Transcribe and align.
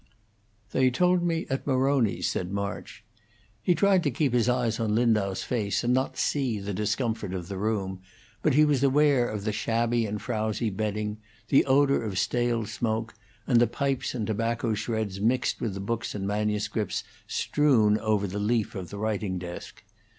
"They 0.71 0.89
told 0.89 1.21
me 1.21 1.45
at 1.51 1.67
Maroni's," 1.67 2.27
said 2.27 2.51
March. 2.51 3.03
He 3.61 3.75
tried 3.75 4.01
to 4.01 4.09
keep 4.09 4.33
his 4.33 4.49
eyes 4.49 4.79
on 4.79 4.95
Lindau's 4.95 5.43
face, 5.43 5.83
and 5.83 5.93
not 5.93 6.17
see 6.17 6.57
the 6.59 6.73
discomfort 6.73 7.35
of 7.35 7.47
the 7.49 7.57
room, 7.59 8.01
but 8.41 8.55
he 8.55 8.65
was 8.65 8.81
aware 8.81 9.29
of 9.29 9.43
the 9.43 9.51
shabby 9.51 10.07
and 10.07 10.19
frowsy 10.19 10.71
bedding, 10.71 11.19
the 11.49 11.63
odor 11.67 12.03
of 12.03 12.17
stale 12.17 12.65
smoke, 12.65 13.13
and 13.45 13.59
the 13.59 13.67
pipes 13.67 14.15
and 14.15 14.25
tobacco 14.25 14.73
shreds 14.73 15.21
mixed 15.21 15.61
with 15.61 15.75
the 15.75 15.79
books 15.79 16.15
and 16.15 16.25
manuscripts 16.25 17.03
strewn 17.27 17.99
over 17.99 18.25
the 18.25 18.39
leaf 18.39 18.73
of 18.73 18.89
the 18.89 18.97
writing 18.97 19.37
desk. 19.37 19.83